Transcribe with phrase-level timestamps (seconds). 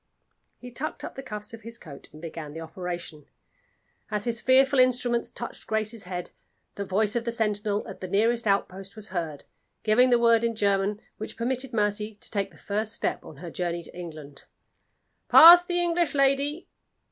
[0.57, 3.27] He tucked up the cuffs of his coat and began the operation.
[4.09, 6.31] As his fearful instruments touched Grace's head,
[6.73, 9.43] the voice of the sentinel at the nearest outpost was heard,
[9.83, 13.51] giving the word in German which permitted Mercy to take the first step on her
[13.51, 14.45] journey to England:
[15.29, 16.67] "Pass the English lady!"